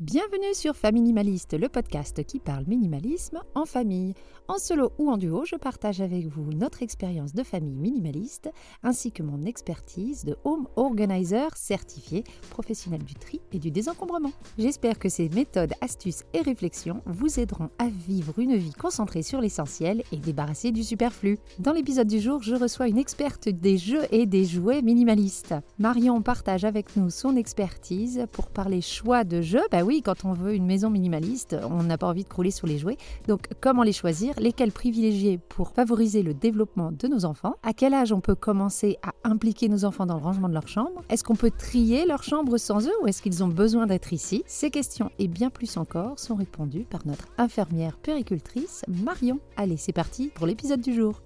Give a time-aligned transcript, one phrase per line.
[0.00, 4.14] Bienvenue sur Faminimaliste, le podcast qui parle minimalisme en famille.
[4.48, 8.50] En solo ou en duo, je partage avec vous notre expérience de famille minimaliste
[8.82, 14.32] ainsi que mon expertise de home organizer certifié, professionnel du tri et du désencombrement.
[14.58, 19.42] J'espère que ces méthodes, astuces et réflexions vous aideront à vivre une vie concentrée sur
[19.42, 21.38] l'essentiel et débarrassée du superflu.
[21.58, 25.54] Dans l'épisode du jour, je reçois une experte des jeux et des jouets minimalistes.
[25.78, 29.60] Marion partage avec nous son expertise pour parler choix de jeux.
[29.70, 32.66] Bah oui, quand on veut une maison minimaliste, on n'a pas envie de crouler sous
[32.66, 32.96] les jouets.
[33.26, 34.34] Donc, comment les choisir?
[34.38, 37.56] Lesquels privilégier pour favoriser le développement de nos enfants?
[37.62, 40.68] À quel âge on peut commencer à impliquer nos enfants dans le rangement de leur
[40.68, 41.02] chambre?
[41.08, 44.44] Est-ce qu'on peut trier leur chambre sans eux ou est-ce qu'ils ont besoin d'être ici?
[44.46, 49.40] Ces questions et bien plus encore sont répondues par notre infirmière péricultrice Marion.
[49.56, 51.20] Allez, c'est parti pour l'épisode du jour.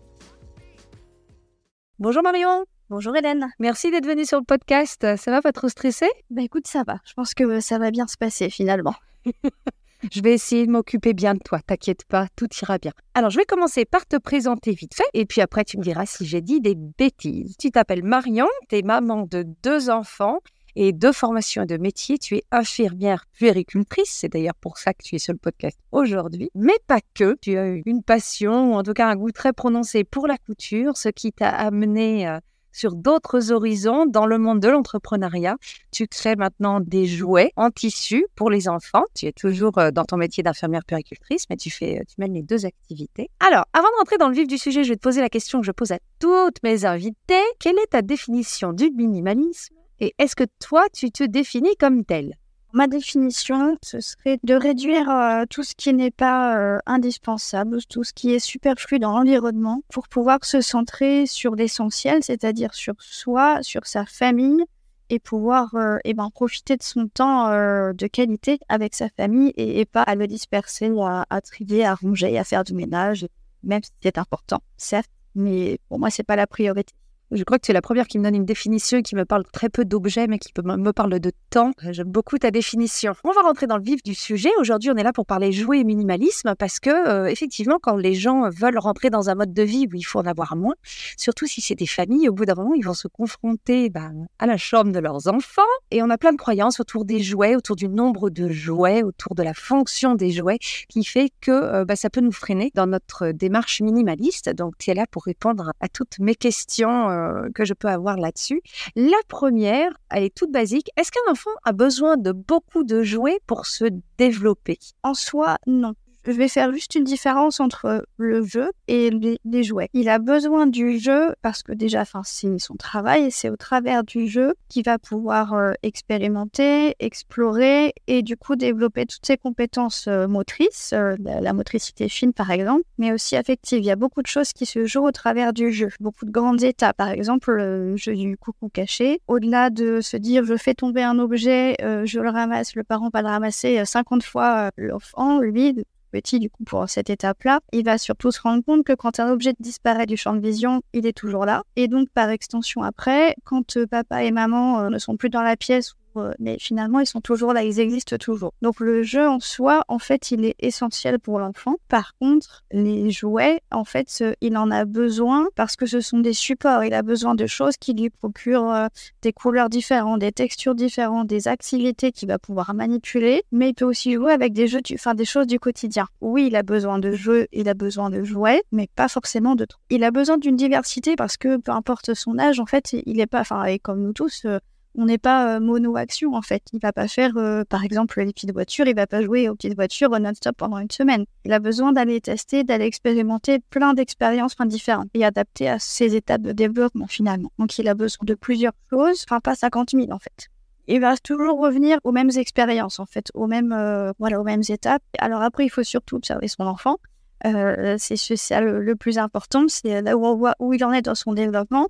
[1.98, 3.48] Bonjour Marion Bonjour Hélène.
[3.58, 5.16] Merci d'être venue sur le podcast.
[5.16, 6.98] Ça va pas trop stressé Bah écoute, ça va.
[7.06, 8.94] Je pense que ça va bien se passer finalement.
[10.12, 12.92] je vais essayer de m'occuper bien de toi, t'inquiète pas, tout ira bien.
[13.14, 16.04] Alors je vais commencer par te présenter vite fait et puis après tu me diras
[16.04, 17.56] si j'ai dit des bêtises.
[17.58, 20.40] Tu t'appelles Marion, tu es maman de deux enfants
[20.76, 22.18] et deux formations et de métiers.
[22.18, 26.50] Tu es infirmière puéricultrice, c'est d'ailleurs pour ça que tu es sur le podcast aujourd'hui.
[26.54, 29.54] Mais pas que, tu as eu une passion ou en tout cas un goût très
[29.54, 32.28] prononcé pour la couture, ce qui t'a amené...
[32.28, 32.40] Euh,
[32.74, 35.56] sur d'autres horizons dans le monde de l'entrepreneuriat.
[35.90, 39.04] Tu crées maintenant des jouets en tissu pour les enfants.
[39.14, 42.34] Tu es toujours euh, dans ton métier d'infirmière péricultrice, mais tu fais, euh, tu mènes
[42.34, 43.30] les deux activités.
[43.40, 45.60] Alors, avant de rentrer dans le vif du sujet, je vais te poser la question
[45.60, 47.42] que je pose à toutes mes invités.
[47.58, 52.36] Quelle est ta définition du minimalisme et est-ce que toi, tu te définis comme tel?
[52.74, 58.02] Ma définition, ce serait de réduire euh, tout ce qui n'est pas euh, indispensable, tout
[58.02, 63.62] ce qui est superflu dans l'environnement, pour pouvoir se centrer sur l'essentiel, c'est-à-dire sur soi,
[63.62, 64.64] sur sa famille,
[65.08, 69.84] et pouvoir euh, eh ben, profiter de son temps de qualité avec sa famille et,
[69.84, 73.28] pas à le disperser, à, à trier, à ronger, à faire du ménage,
[73.62, 76.92] même si c'est important, certes, mais pour moi, c'est pas la priorité.
[77.30, 79.44] Je crois que tu es la première qui me donne une définition qui me parle
[79.50, 81.72] très peu d'objets, mais qui me parle de temps.
[81.90, 83.14] J'aime beaucoup ta définition.
[83.24, 84.50] On va rentrer dans le vif du sujet.
[84.60, 88.14] Aujourd'hui, on est là pour parler jouer et minimalisme parce que, euh, effectivement, quand les
[88.14, 90.74] gens veulent rentrer dans un mode de vie où il faut en avoir moins,
[91.16, 94.46] surtout si c'est des familles, au bout d'un moment, ils vont se confronter bah, à
[94.46, 95.62] la chambre de leurs enfants.
[95.90, 99.34] Et on a plein de croyances autour des jouets, autour du nombre de jouets, autour
[99.34, 100.58] de la fonction des jouets,
[100.88, 104.50] qui fait que euh, bah, ça peut nous freiner dans notre démarche minimaliste.
[104.50, 108.16] Donc, tu es là pour répondre à toutes mes questions euh, que je peux avoir
[108.16, 108.60] là-dessus.
[108.96, 110.90] La première, elle est toute basique.
[110.96, 113.84] Est-ce qu'un enfant a besoin de beaucoup de jouets pour se
[114.18, 114.78] développer?
[115.02, 115.94] En soi, non
[116.32, 119.88] je vais faire juste une différence entre le jeu et les, jouets.
[119.92, 124.04] Il a besoin du jeu parce que déjà, c'est son travail et c'est au travers
[124.04, 130.06] du jeu qu'il va pouvoir euh, expérimenter, explorer et du coup développer toutes ses compétences
[130.08, 133.78] euh, motrices, euh, la, motricité fine par exemple, mais aussi affective.
[133.78, 136.30] Il y a beaucoup de choses qui se jouent au travers du jeu, beaucoup de
[136.30, 136.96] grandes étapes.
[136.96, 139.20] Par exemple, le jeu du coucou caché.
[139.28, 143.22] Au-delà de se dire je fais tomber un objet, je le ramasse, le parent va
[143.22, 147.60] le ramasser 50 fois, l'enfant, lui, petit du coup pour cette étape-là.
[147.72, 150.82] Il va surtout se rendre compte que quand un objet disparaît du champ de vision,
[150.92, 151.64] il est toujours là.
[151.74, 155.42] Et donc par extension après, quand euh, papa et maman euh, ne sont plus dans
[155.42, 155.94] la pièce
[156.38, 158.52] mais finalement, ils sont toujours là, ils existent toujours.
[158.62, 161.76] Donc le jeu en soi, en fait, il est essentiel pour l'enfant.
[161.88, 166.32] Par contre, les jouets, en fait, il en a besoin parce que ce sont des
[166.32, 166.84] supports.
[166.84, 168.86] Il a besoin de choses qui lui procurent euh,
[169.22, 173.84] des couleurs différentes, des textures différentes, des activités qu'il va pouvoir manipuler, mais il peut
[173.84, 176.06] aussi jouer avec des jeux, enfin des choses du quotidien.
[176.20, 179.66] Oui, il a besoin de jeux, il a besoin de jouets, mais pas forcément de.
[179.90, 183.26] Il a besoin d'une diversité parce que peu importe son âge, en fait, il n'est
[183.26, 184.58] pas, enfin, comme nous tous, euh,
[184.96, 186.62] on n'est pas euh, mono-action en fait.
[186.72, 189.54] Il va pas faire, euh, par exemple, les petites voitures, il va pas jouer aux
[189.54, 191.24] petites voitures non-stop pendant une semaine.
[191.44, 196.42] Il a besoin d'aller tester, d'aller expérimenter plein d'expériences différentes et adapter à ses étapes
[196.42, 197.50] de développement finalement.
[197.58, 200.48] Donc il a besoin de plusieurs choses, enfin pas 50 000 en fait.
[200.86, 204.62] Il va toujours revenir aux mêmes expériences en fait, aux mêmes, euh, voilà, aux mêmes
[204.68, 205.02] étapes.
[205.18, 206.98] Alors après, il faut surtout observer son enfant.
[207.42, 211.14] c'est ça le, plus important, c'est là où on voit où il en est dans
[211.14, 211.88] son développement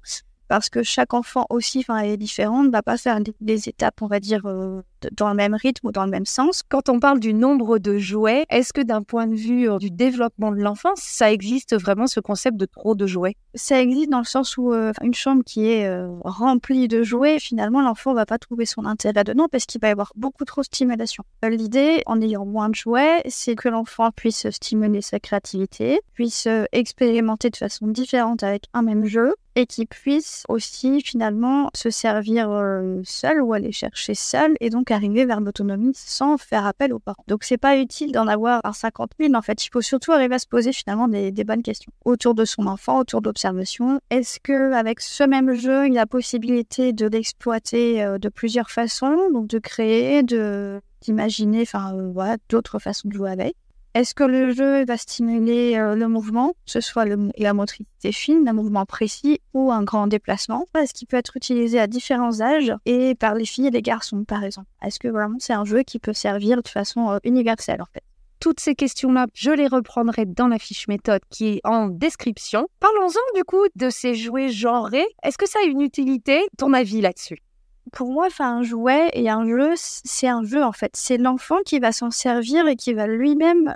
[0.48, 4.20] parce que chaque enfant aussi est différent, ne va pas faire des, étapes, on va
[4.20, 4.82] dire, euh,
[5.12, 6.62] dans le même rythme ou dans le même sens.
[6.68, 9.90] Quand on parle du nombre de jouets, est-ce que d'un point de vue euh, du
[9.90, 13.36] développement de l'enfance, ça existe vraiment ce concept de trop de jouets?
[13.54, 15.90] Ça existe dans le sens où euh, une chambre qui est
[16.24, 19.88] remplie de jouets, finalement, l'enfant ne va pas trouver son intérêt dedans parce qu'il va
[19.88, 21.24] y avoir beaucoup trop de stimulation.
[21.42, 27.50] L'idée, en ayant moins de jouets, c'est que l'enfant puisse stimuler sa créativité, puisse expérimenter
[27.50, 33.00] de façon différente avec un même jeu, et qui puisse aussi finalement se servir euh,
[33.04, 37.24] seul ou aller chercher seul et donc arriver vers l'autonomie sans faire appel aux parents.
[37.28, 39.64] Donc c'est pas utile d'en avoir un 50 000 en fait.
[39.64, 43.00] Il faut surtout arriver à se poser finalement des, bonnes questions autour de son enfant,
[43.00, 44.00] autour d'observation.
[44.10, 48.70] Est-ce que avec ce même jeu, il y a possibilité de l'exploiter euh, de plusieurs
[48.70, 53.56] façons, donc de créer, de d'imaginer, enfin euh, voilà, d'autres façons de jouer avec.
[53.94, 58.48] Est-ce que le jeu va stimuler euh, le mouvement, que ce soit la motricité fine,
[58.48, 60.66] un mouvement précis ou un grand déplacement?
[60.76, 64.24] Est-ce qu'il peut être utilisé à différents âges et par les filles et les garçons,
[64.24, 64.68] par exemple?
[64.84, 68.02] Est-ce que vraiment c'est un jeu qui peut servir de façon euh, universelle, en fait?
[68.40, 72.66] Toutes ces questions-là, je les reprendrai dans la fiche méthode qui est en description.
[72.80, 75.06] Parlons-en du coup de ces jouets genrés.
[75.22, 76.40] Est-ce que ça a une utilité?
[76.58, 77.43] Ton avis là-dessus?
[77.92, 80.92] Pour moi, un jouet et un jeu, c'est un jeu en fait.
[80.96, 83.74] C'est l'enfant qui va s'en servir et qui va lui-même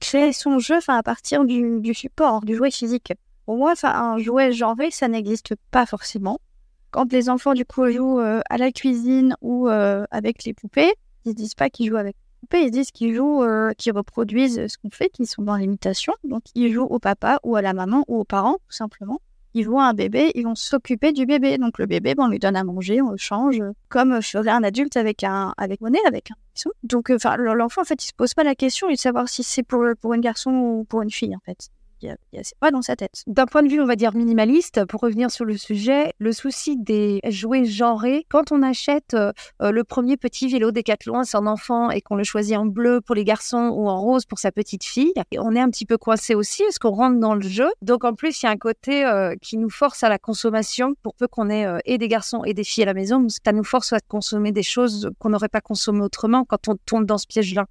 [0.00, 3.12] créer son jeu à partir du, support, du jouet physique.
[3.44, 6.38] Pour moi, un jouet genré, ça n'existe pas forcément.
[6.90, 10.92] Quand les enfants du coup jouent euh, à la cuisine ou euh, avec les poupées,
[11.24, 14.66] ils disent pas qu'ils jouent avec les poupées, ils disent qu'ils jouent, euh, qu'ils reproduisent
[14.66, 16.14] ce qu'on fait, qu'ils sont dans l'imitation.
[16.24, 19.20] Donc ils jouent au papa ou à la maman ou aux parents, tout simplement
[19.56, 21.56] ils voient un bébé, ils vont s'occuper du bébé.
[21.56, 24.98] Donc le bébé, on lui donne à manger, on le change, comme ferait un adulte
[24.98, 26.34] avec un avec monnaie, avec un.
[26.82, 29.62] Donc enfin l'enfant en fait, il se pose pas la question de savoir si c'est
[29.62, 31.70] pour pour un garçon ou pour une fille en fait
[32.60, 33.22] pas dans sa tête.
[33.26, 36.76] D'un point de vue, on va dire minimaliste, pour revenir sur le sujet, le souci
[36.76, 39.32] des jouets genrés, quand on achète euh,
[39.62, 43.00] euh, le premier petit vélo Décathlon à son enfant et qu'on le choisit en bleu
[43.00, 45.98] pour les garçons ou en rose pour sa petite fille, on est un petit peu
[45.98, 47.68] coincé aussi parce qu'on rentre dans le jeu?
[47.82, 50.94] Donc en plus, il y a un côté euh, qui nous force à la consommation
[51.02, 53.26] pour peu qu'on ait et des garçons et des filles à la maison.
[53.44, 57.06] Ça nous force à consommer des choses qu'on n'aurait pas consommées autrement quand on tombe
[57.06, 57.66] dans ce piège-là.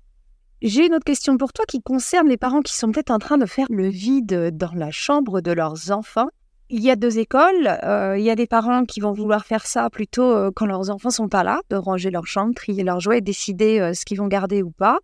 [0.66, 3.38] J'ai une autre question pour toi qui concerne les parents qui sont peut-être en train
[3.38, 6.28] de faire le vide dans la chambre de leurs enfants.
[6.72, 7.68] Il y a deux écoles.
[7.84, 10.90] Euh, il y a des parents qui vont vouloir faire ça plutôt euh, quand leurs
[10.90, 14.18] enfants sont pas là, de ranger leur chambre, trier leurs jouets, décider euh, ce qu'ils
[14.18, 14.98] vont garder ou pas.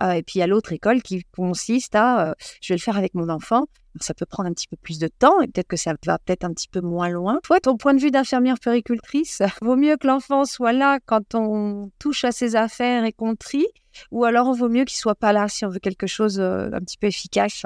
[0.00, 3.14] et puis il y a l'autre école qui consiste à je vais le faire avec
[3.14, 3.66] mon enfant.
[4.00, 6.44] Ça peut prendre un petit peu plus de temps et peut-être que ça va peut-être
[6.44, 7.40] un petit peu moins loin.
[7.42, 11.90] Toi, ton point de vue d'infirmière péricultrice, vaut mieux que l'enfant soit là quand on
[11.98, 13.66] touche à ses affaires et qu'on trie
[14.10, 16.80] ou alors, vaut mieux qu'il soit pas là si on veut quelque chose euh, un
[16.80, 17.64] petit peu efficace.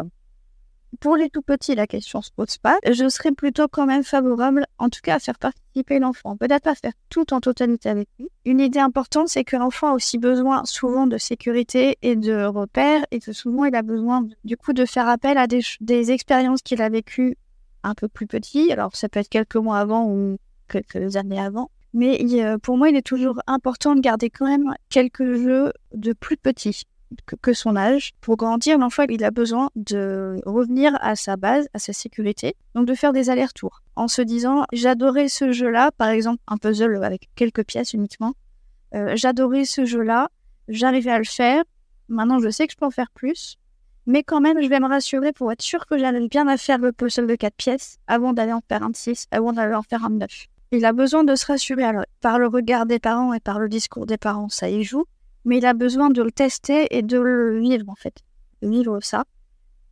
[1.01, 2.79] Pour les tout petits, la question se pose pas.
[2.87, 6.37] Je serais plutôt quand même favorable, en tout cas, à faire participer l'enfant.
[6.37, 8.29] Peut-être pas faire tout en totalité avec lui.
[8.45, 13.05] Une idée importante, c'est que l'enfant a aussi besoin souvent de sécurité et de repères,
[13.11, 16.61] et que souvent il a besoin du coup de faire appel à des, des expériences
[16.61, 17.39] qu'il a vécues
[17.83, 18.71] un peu plus petit.
[18.71, 20.37] Alors ça peut être quelques mois avant ou
[20.69, 22.25] quelques années avant, mais
[22.63, 26.85] pour moi, il est toujours important de garder quand même quelques jeux de plus petits
[27.41, 28.13] que, son âge.
[28.21, 32.87] Pour grandir, l'enfant, il a besoin de revenir à sa base, à sa sécurité, donc
[32.87, 33.83] de faire des allers-retours.
[33.97, 38.35] En se disant, j'adorais ce jeu-là, par exemple un puzzle avec quelques pièces uniquement.
[38.95, 40.29] Euh, j'adorais ce jeu-là,
[40.69, 41.63] j'arrivais à le faire.
[42.09, 43.57] Maintenant, je sais que je peux en faire plus.
[44.07, 46.79] Mais quand même, je vais me rassurer pour être sûr que j'arrive bien à faire
[46.79, 49.83] le puzzle de 4 pièces avant d'aller en faire un de 6, avant d'aller en
[49.83, 50.47] faire un de 9.
[50.75, 53.69] Il a besoin de se rassurer alors, par le regard des parents et par le
[53.69, 55.05] discours des parents, ça y joue,
[55.45, 58.23] mais il a besoin de le tester et de le vivre en fait,
[58.63, 59.25] de vivre ça.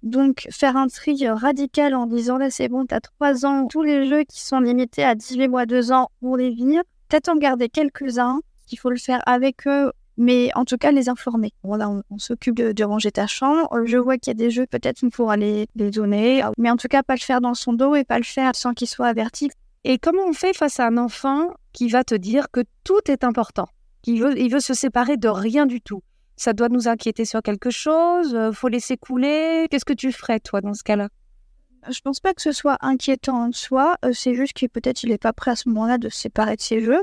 [0.03, 4.09] Donc faire un tri radical en disant là c'est bon, t'as 3 ans, tous les
[4.09, 7.69] jeux qui sont limités à 18 mois, 2 ans, on les vire, peut-être en garder
[7.69, 8.41] quelques-uns,
[8.73, 11.53] il faut le faire avec eux, mais en tout cas les informer.
[11.63, 13.69] Voilà, on, s'occupe de, ranger ta chambre.
[13.85, 16.77] Je vois qu'il y a des jeux, peut-être on pourra les, les donner, mais en
[16.77, 19.09] tout cas pas le faire dans son dos et pas le faire sans qu'il soit
[19.09, 19.51] averti.
[19.85, 23.25] Et comment on fait face à un enfant qui va te dire que tout est
[23.25, 23.67] important,
[24.03, 26.03] qu'il veut, il veut se séparer de rien du tout?
[26.37, 29.67] Ça doit nous inquiéter sur quelque chose euh, Faut laisser couler.
[29.71, 31.09] Qu'est-ce que tu ferais, toi, dans ce cas-là?
[31.89, 35.11] Je pense pas que ce soit inquiétant en soi, euh, c'est juste qu'il peut-être il
[35.11, 37.03] n'est pas prêt à ce moment-là de se séparer de ses jeux.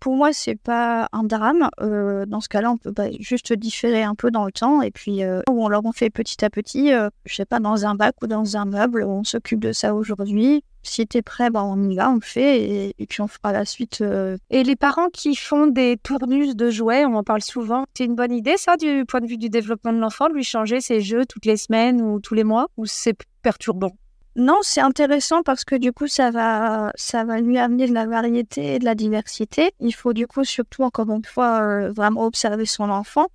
[0.00, 1.68] Pour moi, c'est pas un drame.
[1.80, 5.20] Euh, dans ce cas-là, on peut juste différer un peu dans le temps et puis
[5.48, 6.90] on leur en fait petit à petit,
[7.24, 10.64] je sais pas, dans un bac ou dans un meuble, on s'occupe de ça aujourd'hui
[10.82, 13.64] si t'es prêt, bah, on y va, on le fait et, puis on fera la
[13.64, 14.00] suite.
[14.00, 14.36] Euh.
[14.50, 17.84] Et les parents qui font des tournus de jouets, on en parle souvent.
[17.94, 20.44] C'est une bonne idée, ça, du point de vue du développement de l'enfant, de lui
[20.44, 23.92] changer ses jeux toutes les semaines ou tous les mois Ou c'est perturbant?
[24.36, 28.06] Non, c'est intéressant parce que du coup, ça va, ça va lui amener de la
[28.06, 29.72] variété et de la diversité.
[29.80, 33.26] Il faut du coup, surtout, encore une fois, euh, vraiment observer son enfant.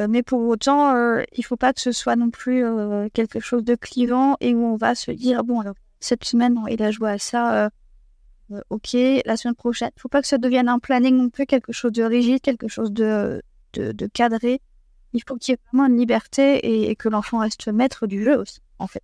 [0.00, 2.64] Euh, mais pour autant, il ne faut pas que ce soit non plus
[3.12, 6.82] quelque chose de clivant et où on va se dire, bon, alors cette semaine, il
[6.82, 7.64] a joué à ça.
[7.64, 7.68] Euh,
[8.52, 8.94] euh, ok,
[9.24, 9.88] la semaine prochaine.
[9.92, 12.40] Il ne faut pas que ça devienne un planning non plus, quelque chose de rigide,
[12.42, 13.42] quelque chose de,
[13.72, 14.60] de, cadré.
[15.14, 18.38] Il faut qu'il y ait vraiment une liberté et, que l'enfant reste maître du jeu
[18.38, 19.02] aussi, en fait.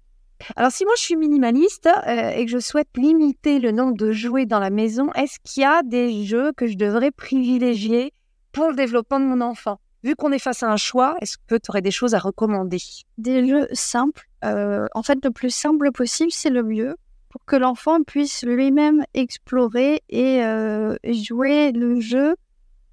[0.57, 4.13] Alors, si moi je suis minimaliste euh, et que je souhaite limiter le nombre de
[4.13, 8.13] jouets dans la maison, est-ce qu'il y a des jeux que je devrais privilégier
[8.53, 9.79] pour le développement de mon enfant?
[10.03, 12.79] Vu qu'on est face à un choix, est-ce que tu aurais des choses à recommander?
[13.19, 14.29] Des jeux simples.
[14.45, 16.97] Euh, en fait, le plus simple possible, c'est le mieux
[17.29, 22.35] pour que l'enfant puisse lui-même explorer et euh, jouer le jeu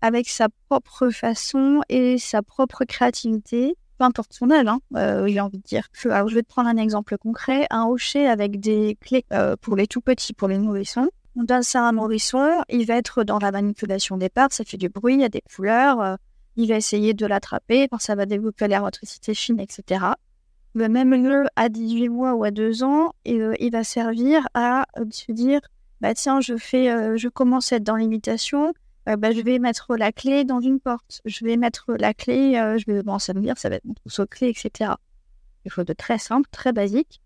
[0.01, 5.39] avec sa propre façon et sa propre créativité peu importe son âge, hein, euh, j'ai
[5.39, 5.87] envie de dire.
[6.05, 7.67] Alors, je vais te prendre un exemple concret.
[7.69, 11.09] Un hocher avec des clés euh, pour les tout petits, pour les nourrissons.
[11.35, 14.63] On donne ça à un nourrisson, il va être dans la manipulation des parts, ça
[14.63, 16.15] fait du bruit, il y a des couleurs, euh,
[16.55, 20.03] il va essayer de l'attraper, ça va développer l'électricité fine, etc.
[20.73, 24.87] Le même lieu, à 18 mois ou à 2 ans, il, il va servir à
[25.11, 25.59] se dire,
[26.01, 28.71] bah tiens, je fais, je commence à être dans l'imitation, euh,
[29.15, 32.77] bah, je vais mettre la clé dans une porte, je vais mettre la clé, euh,
[32.77, 34.91] je vais m'en servir, ça va être mon trousseau de clés, etc.
[35.63, 37.21] Quelque chose de très simple, très basique,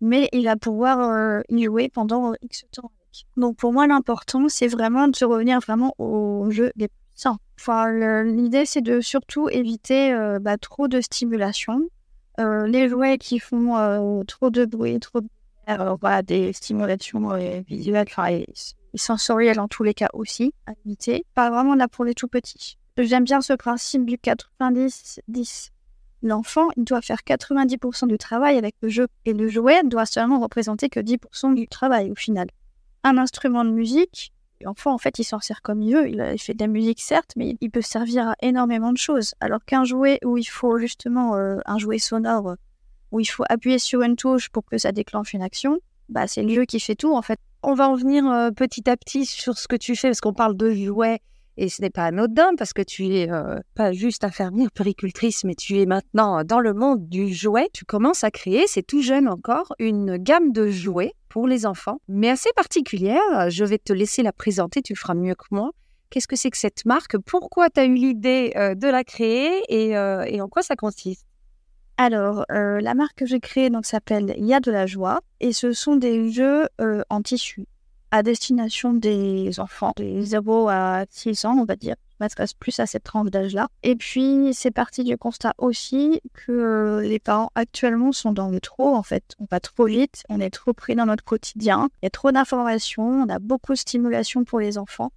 [0.00, 2.92] mais il va pouvoir euh, y jouer pendant X temps.
[3.36, 7.42] Donc pour moi, l'important, c'est vraiment de se revenir vraiment au jeu des simples.
[7.58, 11.80] Enfin, l'idée, c'est de surtout éviter bah, trop de stimulation.
[12.38, 15.28] les jouets qui font trop de bruit, trop de
[16.22, 17.36] des stimulations
[17.68, 18.40] visuelles, enfin,
[18.98, 21.24] sensorielle en tous les cas aussi, à limiter.
[21.34, 22.78] Pas vraiment là pour les tout petits.
[22.96, 25.70] J'aime bien ce principe du 90-10.
[26.22, 30.40] L'enfant, il doit faire 90% du travail avec le jeu et le jouet doit seulement
[30.40, 32.48] représenter que 10% du travail au final.
[33.02, 34.32] Un instrument de musique,
[34.62, 37.32] l'enfant en fait il s'en sert comme il veut, il, fait de la musique certes,
[37.36, 39.34] mais il peut servir à énormément de choses.
[39.40, 42.56] Alors qu'un jouet où il faut justement euh, un jouet sonore,
[43.12, 46.42] où il faut appuyer sur une touche pour que ça déclenche une action, bah c'est
[46.42, 47.38] le jeu qui fait tout en fait.
[47.62, 50.34] On va en venir euh, petit à petit sur ce que tu fais, parce qu'on
[50.34, 51.20] parle de jouets,
[51.56, 55.54] et ce n'est pas anodin, parce que tu es euh, pas juste infirmière, péricultrice, mais
[55.54, 57.70] tu es maintenant dans le monde du jouet.
[57.72, 62.00] Tu commences à créer, c'est tout jeune encore, une gamme de jouets pour les enfants,
[62.06, 63.48] mais assez particulière.
[63.48, 65.70] Je vais te laisser la présenter, tu le feras mieux que moi.
[66.10, 67.16] Qu'est-ce que c'est que cette marque?
[67.18, 71.26] Pourquoi tu as eu l'idée euh, de la créer et, et en quoi ça consiste?
[71.96, 75.52] Alors, euh, la marque que j'ai créée s'appelle Il y a de la joie et
[75.52, 77.66] ce sont des jeux euh, en tissu
[78.10, 81.96] à destination des enfants, des 0 à 6 ans, on va dire.
[82.20, 83.66] M'adresse plus à cette tranche d'âge-là.
[83.82, 88.60] Et puis, c'est parti du constat aussi que euh, les parents actuellement sont dans le
[88.60, 89.34] trop, en fait.
[89.40, 92.30] On va trop vite, on est trop pris dans notre quotidien, il y a trop
[92.30, 95.10] d'informations, on a beaucoup de stimulation pour les enfants.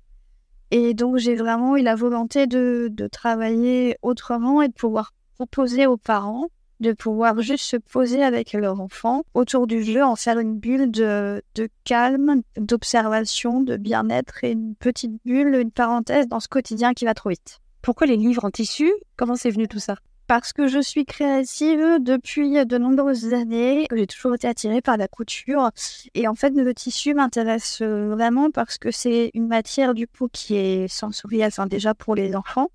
[0.71, 5.85] Et donc, j'ai vraiment eu la volonté de, de travailler autrement et de pouvoir proposer
[5.85, 6.47] aux parents
[6.79, 10.91] de pouvoir juste se poser avec leur enfant autour du jeu, en faire une bulle
[10.91, 11.41] de,
[11.83, 17.13] calme, d'observation, de bien-être et une petite bulle, une parenthèse dans ce quotidien qui va
[17.13, 17.59] trop vite.
[17.81, 18.91] Pourquoi les livres en tissu?
[19.15, 19.95] Comment c'est venu tout ça?
[20.27, 23.87] Parce que je suis créative depuis de nombreuses années.
[23.95, 25.71] J'ai toujours été attirée par la couture.
[26.15, 30.55] Et en fait, le tissu m'intéresse vraiment parce que c'est une matière du coup qui
[30.55, 32.67] est sensorielle, enfin déjà pour les enfants.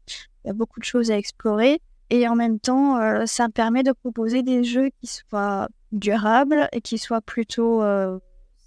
[0.44, 1.82] Il y a beaucoup de choses à explorer.
[2.12, 6.68] Et en même temps, euh, ça me permet de proposer des jeux qui soient durables
[6.72, 8.18] et qui soient plutôt euh,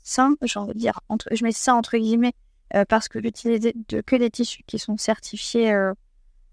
[0.01, 0.99] sains, j'ai envie de dire.
[1.09, 2.33] Entre, je mets ça entre guillemets
[2.73, 5.71] euh, parce que j'utilise de, que des tissus qui sont certifiés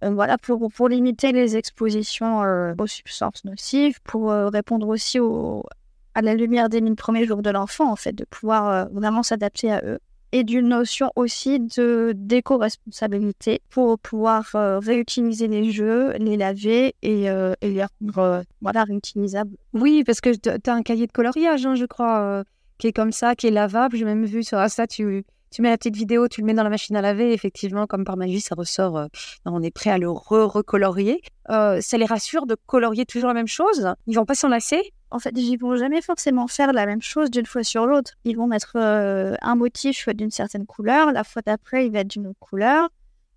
[0.02, 2.40] voilà, pour, pour limiter les expositions
[2.76, 5.64] aux substances nocives, pour répondre aussi au,
[6.14, 9.72] à la lumière des mille premiers jours de l'enfant, en fait, de pouvoir vraiment s'adapter
[9.72, 9.98] à eux
[10.32, 17.30] et d'une notion aussi de d'éco-responsabilité pour pouvoir euh, réutiliser les jeux, les laver et,
[17.30, 19.56] euh, les rendre euh, voilà, réutilisables.
[19.74, 22.42] Oui, parce que tu as un cahier de coloriage, hein, je crois,
[22.78, 23.96] qui est comme ça, qui est lavable.
[23.96, 26.64] J'ai même vu sur ça, tu, tu mets la petite vidéo, tu le mets dans
[26.64, 29.08] la machine à laver, effectivement, comme par magie, ça ressort.
[29.44, 31.20] on est prêt à le re-recolorier.
[31.48, 33.88] ça les rassure de colorier toujours la même chose.
[34.06, 37.30] Ils vont pas s'en lasser en fait, ils vont jamais forcément faire la même chose
[37.30, 38.12] d'une fois sur l'autre.
[38.24, 42.08] Ils vont mettre euh, un motif d'une certaine couleur, la fois d'après, il va être
[42.08, 42.88] d'une autre couleur,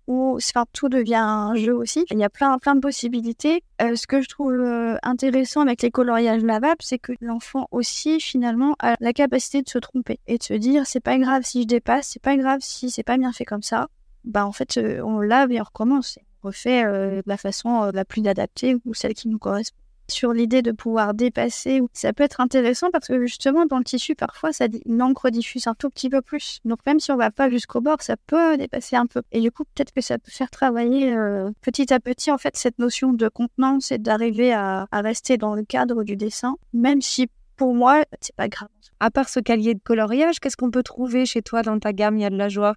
[0.06, 2.04] ou enfin, tout devient un jeu aussi.
[2.10, 3.62] Il y a plein, plein de possibilités.
[3.82, 8.20] Euh, ce que je trouve euh, intéressant avec les coloriages lavables, c'est que l'enfant aussi,
[8.20, 11.62] finalement, a la capacité de se tromper et de se dire c'est pas grave si
[11.62, 13.88] je dépasse, c'est pas grave si c'est pas bien fait comme ça.
[14.24, 16.18] Bah, en fait, on lave et on recommence.
[16.42, 20.62] On refait de la façon la plus adaptée ou celle qui nous correspond sur l'idée
[20.62, 21.80] de pouvoir dépasser.
[21.92, 25.74] Ça peut être intéressant parce que justement dans le tissu parfois ça l'encre diffuse un
[25.74, 26.60] tout petit peu plus.
[26.64, 29.22] Donc même si on va pas jusqu'au bord, ça peut dépasser un peu.
[29.32, 32.56] Et du coup peut-être que ça peut faire travailler euh, petit à petit en fait
[32.56, 37.28] cette notion de contenance et d'arriver à, rester dans le cadre du dessin, même si
[37.56, 38.68] pour moi c'est pas grave.
[38.98, 42.16] À part ce cahier de coloriage, qu'est-ce qu'on peut trouver chez toi dans ta gamme?
[42.16, 42.74] Il y a de la joie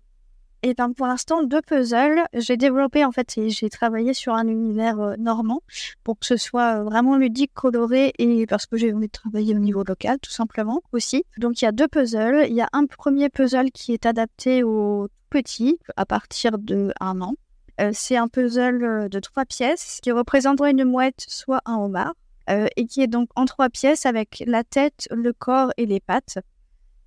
[0.61, 2.25] Et ben pour l'instant, deux puzzles.
[2.33, 5.61] J'ai développé en fait, et j'ai travaillé sur un univers euh, normand
[6.03, 9.55] pour que ce soit euh, vraiment ludique, coloré et parce que j'ai envie de travailler
[9.55, 11.23] au niveau local, tout simplement aussi.
[11.37, 12.45] Donc il y a deux puzzles.
[12.49, 17.21] Il y a un premier puzzle qui est adapté aux petits à partir de un
[17.21, 17.35] an.
[17.79, 22.13] Euh, c'est un puzzle de trois pièces qui représenterait une mouette, soit un homard,
[22.75, 26.39] et qui est donc en trois pièces avec la tête, le corps et les pattes.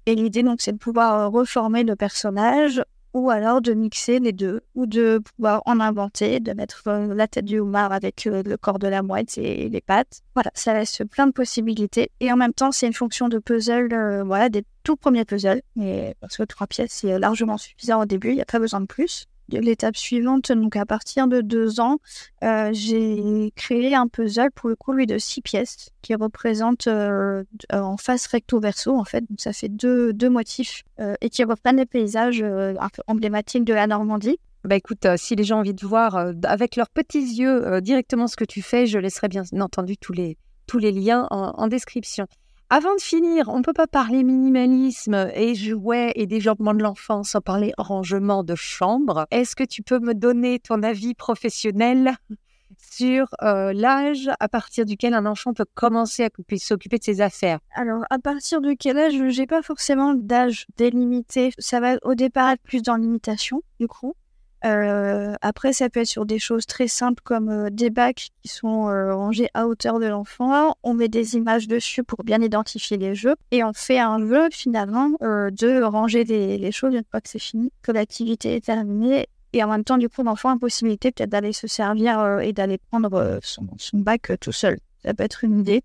[0.07, 2.83] Et l'idée, donc, c'est de pouvoir reformer le personnage
[3.15, 7.29] ou alors de mixer les deux, ou de pouvoir en inventer, de mettre euh, la
[7.29, 10.23] tête du homard avec euh, le corps de la mouette et les pattes.
[10.35, 12.11] Voilà, ça laisse plein de possibilités.
[12.21, 15.63] Et en même temps, c'est une fonction de puzzle, euh, voilà, des tout premiers puzzles.
[15.77, 18.81] Mais parce que trois pièces, c'est largement suffisant au début, il n'y a pas besoin
[18.81, 19.27] de plus
[19.61, 21.99] l'étape suivante, donc à partir de deux ans,
[22.43, 27.45] euh, j'ai créé un puzzle pour le coup lui de six pièces qui représente euh,
[27.73, 31.45] en face recto verso en fait, donc ça fait deux, deux motifs euh, et qui
[31.45, 34.39] reprennent les paysages un peu emblématiques de la Normandie.
[34.65, 38.37] Bah écoute, si les gens ont envie de voir avec leurs petits yeux directement ce
[38.37, 42.29] que tu fais, je laisserai bien entendu tous les, tous les liens en description.
[42.75, 47.23] Avant de finir, on ne peut pas parler minimalisme et jouets et développement de l'enfant
[47.23, 49.27] sans parler rangement de chambre.
[49.31, 52.15] Est-ce que tu peux me donner ton avis professionnel
[52.79, 57.59] sur euh, l'âge à partir duquel un enfant peut commencer à s'occuper de ses affaires?
[57.75, 59.23] Alors, à partir de quel âge?
[59.29, 61.53] J'ai pas forcément d'âge délimité.
[61.59, 64.15] Ça va au départ être plus dans l'imitation, du coup.
[64.65, 68.49] Euh, après, ça peut être sur des choses très simples comme euh, des bacs qui
[68.49, 70.77] sont euh, rangés à hauteur de l'enfant.
[70.83, 74.49] On met des images dessus pour bien identifier les jeux et on fait un jeu
[74.51, 79.27] finalement de ranger les, choses une fois que c'est fini, que l'activité est terminée.
[79.53, 82.79] Et en même temps, du coup, l'enfant a possibilité peut-être d'aller se servir et d'aller
[82.79, 84.79] prendre son, son, bac tout seul.
[85.05, 85.83] Ça peut être une idée.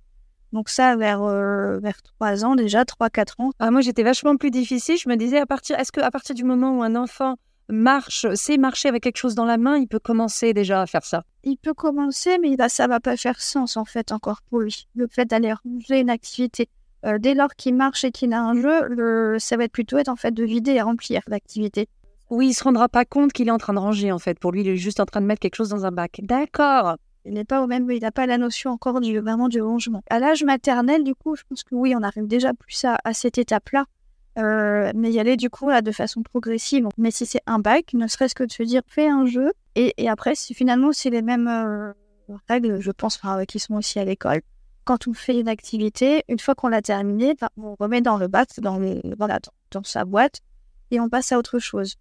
[0.54, 3.52] Donc ça, vers, vers 3 ans déjà, 3-4 ans.
[3.60, 4.98] Ah, moi, j'étais vachement plus difficile.
[4.98, 7.36] Je me disais, à partir, est-ce qu'à partir du moment où un enfant
[7.70, 11.06] marche, sait marcher avec quelque chose dans la main, il peut commencer déjà à faire
[11.06, 11.24] ça.
[11.44, 14.88] Il peut commencer, mais ça ça va pas faire sens en fait encore pour lui.
[14.96, 16.70] Le fait d'aller ranger une activité.
[17.06, 19.38] Euh, dès lors qu'il marche et qu'il a un jeu, le...
[19.40, 21.88] ça va être plutôt être en fait de vider et remplir l'activité.
[22.30, 24.40] Oui, il se rendra pas compte qu'il est en train de ranger en fait.
[24.40, 26.20] Pour lui, il est juste en train de mettre quelque chose dans un bac.
[26.24, 26.98] D'accord.
[27.24, 30.02] Il n'est pas au même, il n'a pas la notion encore du vraiment du rangement.
[30.10, 33.38] À l'âge maternel, du coup, je pense que oui, on arrive déjà plus à cette
[33.38, 33.86] étape-là.
[34.38, 36.88] Euh, mais y aller du coup là de façon progressive.
[36.98, 39.94] Mais si c'est un bac, ne serait-ce que de se dire fais un jeu et,
[39.98, 41.92] et après finalement c'est les mêmes euh,
[42.48, 44.42] règles, je pense, qui sont aussi à l'école.
[44.86, 48.28] Quand on fait une activité, une fois qu'on l'a terminée, ben, on remet dans le
[48.28, 49.40] bac, dans, les, voilà,
[49.72, 50.42] dans, sa boîte
[50.92, 51.96] et on passe à autre chose.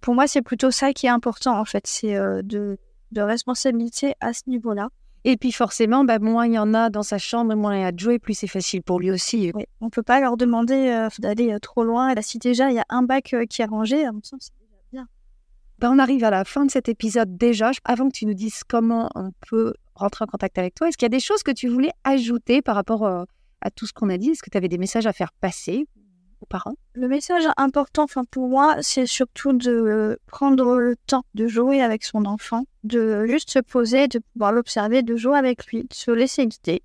[0.00, 2.78] Pour moi c'est plutôt ça qui est important en fait, c'est euh, de,
[3.12, 4.88] de responsabilité à ce niveau-là.
[5.24, 7.84] Et puis forcément, bah, moins il y en a dans sa chambre, moins il y
[7.84, 9.52] a de jouer, plus c'est facile pour lui aussi.
[9.54, 9.64] Oui.
[9.80, 12.14] On ne peut pas leur demander euh, d'aller euh, trop loin.
[12.14, 14.40] Là, si déjà il y a un bac euh, qui est rangé, à mon sens,
[14.40, 15.08] c'est déjà bien.
[15.78, 17.70] Bah, on arrive à la fin de cet épisode déjà.
[17.84, 21.04] Avant que tu nous dises comment on peut rentrer en contact avec toi, est-ce qu'il
[21.04, 24.16] y a des choses que tu voulais ajouter par rapport à tout ce qu'on a
[24.16, 24.30] dit?
[24.30, 25.86] Est-ce que tu avais des messages à faire passer?
[26.46, 32.04] Parents Le message important pour moi, c'est surtout de prendre le temps de jouer avec
[32.04, 36.10] son enfant, de juste se poser, de pouvoir l'observer, de jouer avec lui, de se
[36.10, 36.82] laisser guider.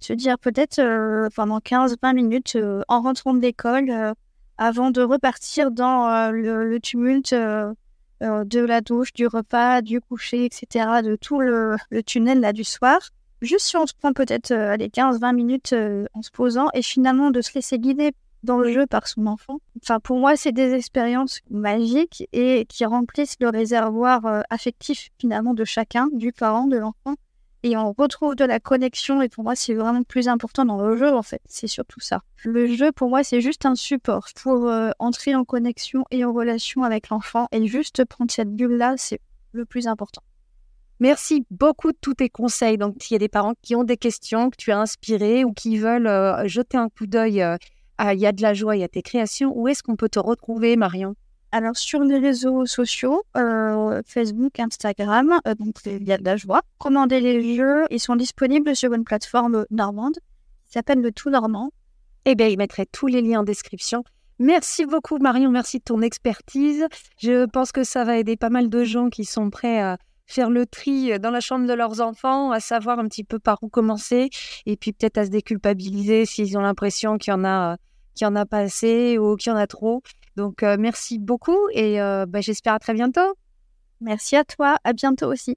[0.00, 4.14] Se dire peut-être euh, pendant 15-20 minutes euh, en rentrant de l'école, euh,
[4.56, 11.16] avant de repartir dans le, tumulte de la douche, du repas, du coucher, etc., de
[11.16, 12.98] tout le, tunnel là du soir.
[13.40, 15.74] Juste si on se prend peut-être les 15-20 minutes
[16.12, 19.58] en se posant et finalement de se laisser guider dans le jeu par son enfant.
[19.82, 25.54] Enfin, pour moi, c'est des expériences magiques et qui remplissent le réservoir euh, affectif finalement
[25.54, 27.16] de chacun, du parent, de l'enfant.
[27.62, 30.80] Et on retrouve de la connexion et pour moi, c'est vraiment le plus important dans
[30.80, 31.42] le jeu en fait.
[31.44, 32.22] C'est surtout ça.
[32.44, 36.32] Le jeu, pour moi, c'est juste un support pour euh, entrer en connexion et en
[36.32, 39.20] relation avec l'enfant et juste prendre cette bulle-là, c'est
[39.52, 40.22] le plus important.
[41.00, 42.78] Merci beaucoup de tous tes conseils.
[42.78, 45.52] Donc, s'il y a des parents qui ont des questions que tu as inspirées ou
[45.52, 47.44] qui veulent euh, jeter un coup d'œil
[48.12, 49.52] il y a de la joie, il y a tes créations.
[49.54, 51.14] Où est-ce qu'on peut te retrouver, Marion?
[51.52, 56.36] Alors sur les réseaux sociaux, euh, Facebook, Instagram, euh, donc il y a de la
[56.36, 56.62] joie.
[56.78, 60.14] Commandez les jeux, ils sont disponibles sur une plateforme normande
[60.66, 61.72] qui s'appelle le Tout Normand.
[62.24, 64.04] Eh bien, il mettrai tous les liens en description.
[64.38, 66.86] Merci beaucoup Marion, merci de ton expertise.
[67.18, 70.50] Je pense que ça va aider pas mal de gens qui sont prêts à faire
[70.50, 73.68] le tri dans la chambre de leurs enfants, à savoir un petit peu par où
[73.68, 74.30] commencer
[74.66, 77.76] et puis peut-être à se déculpabiliser s'ils ont l'impression qu'il y en a
[78.14, 80.02] qu'il y en a pas assez ou qu'il y en a trop.
[80.36, 83.34] Donc, euh, merci beaucoup et euh, bah, j'espère à très bientôt.
[84.00, 85.56] Merci à toi, à bientôt aussi.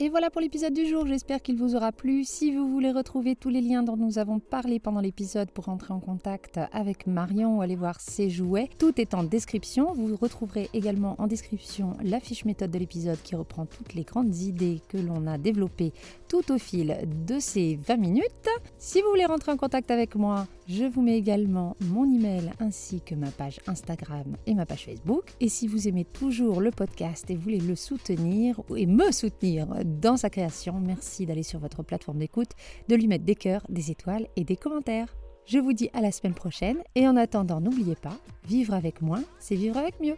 [0.00, 2.24] Et voilà pour l'épisode du jour, j'espère qu'il vous aura plu.
[2.24, 5.94] Si vous voulez retrouver tous les liens dont nous avons parlé pendant l'épisode pour entrer
[5.94, 9.92] en contact avec Marion ou aller voir ses jouets, tout est en description.
[9.92, 14.36] Vous retrouverez également en description la fiche méthode de l'épisode qui reprend toutes les grandes
[14.36, 15.92] idées que l'on a développées
[16.26, 18.48] tout au fil de ces 20 minutes.
[18.78, 23.00] Si vous voulez rentrer en contact avec moi, je vous mets également mon email ainsi
[23.00, 25.34] que ma page Instagram et ma page Facebook.
[25.38, 30.16] Et si vous aimez toujours le podcast et voulez le soutenir et me soutenir dans
[30.16, 32.50] sa création, merci d'aller sur votre plateforme d'écoute,
[32.88, 35.14] de lui mettre des cœurs, des étoiles et des commentaires.
[35.46, 38.16] Je vous dis à la semaine prochaine et en attendant, n'oubliez pas,
[38.48, 40.16] vivre avec moins, c'est vivre avec mieux.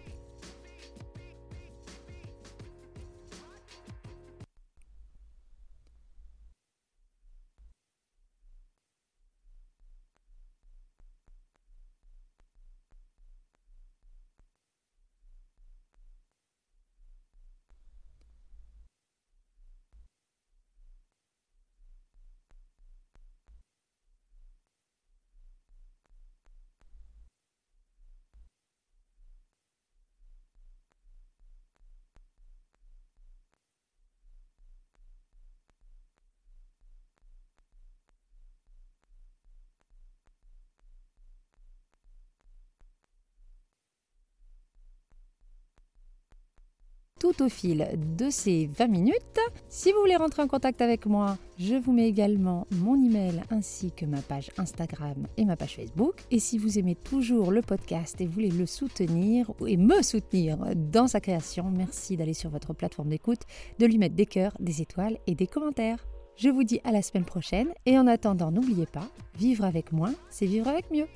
[47.18, 49.40] Tout au fil de ces 20 minutes.
[49.68, 53.90] Si vous voulez rentrer en contact avec moi, je vous mets également mon email ainsi
[53.92, 56.22] que ma page Instagram et ma page Facebook.
[56.30, 61.06] Et si vous aimez toujours le podcast et voulez le soutenir et me soutenir dans
[61.06, 63.40] sa création, merci d'aller sur votre plateforme d'écoute,
[63.78, 66.06] de lui mettre des cœurs, des étoiles et des commentaires.
[66.36, 70.12] Je vous dis à la semaine prochaine et en attendant, n'oubliez pas, vivre avec moins,
[70.28, 71.06] c'est vivre avec mieux.